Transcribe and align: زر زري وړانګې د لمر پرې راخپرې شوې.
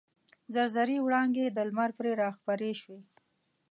زر 0.53 0.67
زري 0.75 0.97
وړانګې 1.01 1.45
د 1.51 1.57
لمر 1.69 1.89
پرې 1.97 2.11
راخپرې 2.21 2.71
شوې. 2.81 2.99